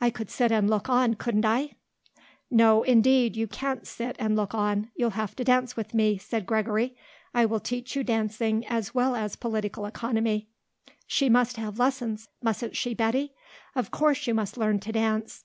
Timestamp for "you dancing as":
7.96-8.94